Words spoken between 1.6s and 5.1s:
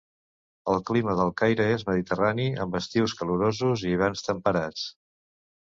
és mediterrani, amb estius calorosos i hiverns temperats.